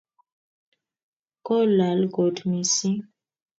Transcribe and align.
Kolal 1.45 1.99
kot 2.15 2.37
mising 2.49 2.99